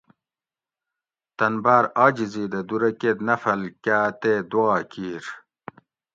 [1.37, 5.25] تن باۤر عاجزی دہ دو رکیت نفل کاۤ تے دُعا کِیر